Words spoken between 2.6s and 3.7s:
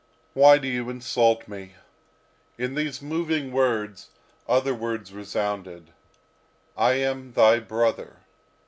these moving